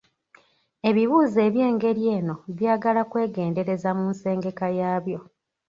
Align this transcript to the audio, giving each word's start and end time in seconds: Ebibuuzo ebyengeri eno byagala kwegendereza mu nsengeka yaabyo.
Ebibuuzo 0.89 1.39
ebyengeri 1.47 2.03
eno 2.17 2.35
byagala 2.57 3.01
kwegendereza 3.11 3.89
mu 3.97 4.05
nsengeka 4.13 4.65
yaabyo. 4.79 5.19